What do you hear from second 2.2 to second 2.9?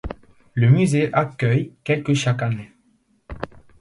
année.